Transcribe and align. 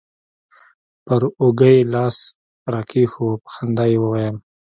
پر 1.05 1.21
اوږه 1.41 1.67
يې 1.75 1.81
لاس 1.93 2.17
راكښېښوو 2.73 3.41
په 3.43 3.49
خندا 3.55 3.85
يې 3.91 3.97
وويل. 4.01 4.35